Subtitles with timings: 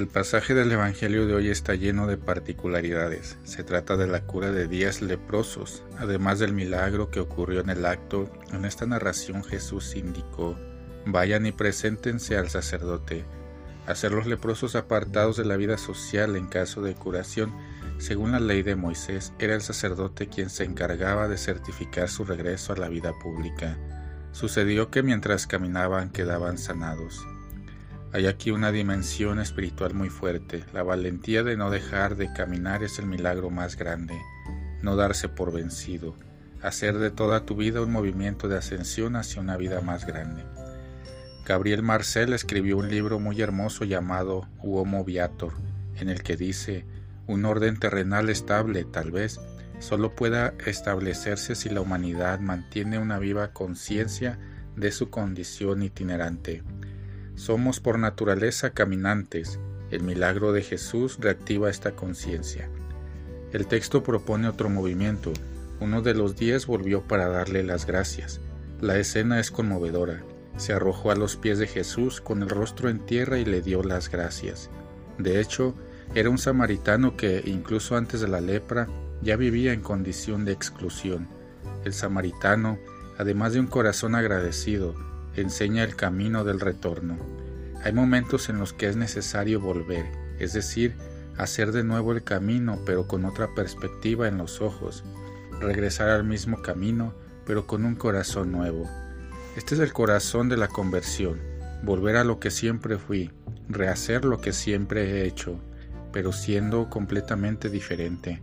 [0.00, 3.36] El pasaje del Evangelio de hoy está lleno de particularidades.
[3.44, 5.84] Se trata de la cura de diez leprosos.
[5.98, 10.56] Además del milagro que ocurrió en el acto, en esta narración Jesús indicó,
[11.04, 13.26] vayan y preséntense al sacerdote.
[13.86, 17.54] Hacer los leprosos apartados de la vida social en caso de curación,
[17.98, 22.72] según la ley de Moisés, era el sacerdote quien se encargaba de certificar su regreso
[22.72, 23.76] a la vida pública.
[24.32, 27.22] Sucedió que mientras caminaban quedaban sanados.
[28.12, 30.64] Hay aquí una dimensión espiritual muy fuerte.
[30.72, 34.20] La valentía de no dejar de caminar es el milagro más grande.
[34.82, 36.16] No darse por vencido.
[36.60, 40.42] Hacer de toda tu vida un movimiento de ascensión hacia una vida más grande.
[41.46, 45.52] Gabriel Marcel escribió un libro muy hermoso llamado Uomo Viator,
[45.96, 46.84] en el que dice,
[47.28, 49.40] un orden terrenal estable, tal vez,
[49.78, 54.36] solo pueda establecerse si la humanidad mantiene una viva conciencia
[54.74, 56.64] de su condición itinerante
[57.34, 59.58] somos por naturaleza caminantes.
[59.90, 62.68] El milagro de Jesús reactiva esta conciencia.
[63.52, 65.32] El texto propone otro movimiento.
[65.80, 68.40] Uno de los diez volvió para darle las gracias.
[68.80, 70.22] La escena es conmovedora.
[70.56, 73.82] Se arrojó a los pies de Jesús con el rostro en tierra y le dio
[73.82, 74.70] las gracias.
[75.18, 75.74] De hecho,
[76.14, 78.86] era un samaritano que, incluso antes de la lepra,
[79.22, 81.28] ya vivía en condición de exclusión.
[81.84, 82.78] El samaritano,
[83.18, 84.94] además de un corazón agradecido,
[85.36, 87.16] enseña el camino del retorno.
[87.82, 90.06] Hay momentos en los que es necesario volver,
[90.38, 90.94] es decir,
[91.38, 95.04] hacer de nuevo el camino pero con otra perspectiva en los ojos,
[95.60, 97.14] regresar al mismo camino
[97.46, 98.88] pero con un corazón nuevo.
[99.56, 101.40] Este es el corazón de la conversión,
[101.82, 103.30] volver a lo que siempre fui,
[103.68, 105.58] rehacer lo que siempre he hecho,
[106.12, 108.42] pero siendo completamente diferente.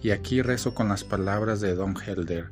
[0.00, 2.50] Y aquí rezo con las palabras de Don Helder.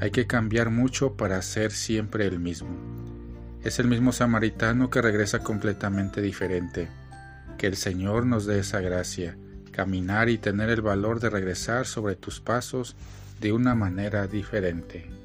[0.00, 2.68] Hay que cambiar mucho para ser siempre el mismo.
[3.64, 6.88] Es el mismo samaritano que regresa completamente diferente.
[7.56, 9.36] Que el Señor nos dé esa gracia,
[9.72, 12.94] caminar y tener el valor de regresar sobre tus pasos
[13.40, 15.17] de una manera diferente.